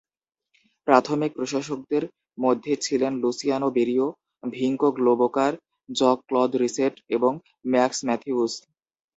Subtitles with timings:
[0.87, 2.03] প্রাথমিক প্রশাসকদের
[2.37, 4.07] মধ্যে ছিলেন Luciano Berio,
[4.43, 5.53] Vinko Globokar,
[5.89, 7.31] Jean-Claude Risset এবং
[7.67, 8.53] ম্যাক্স ম্যাথিউস।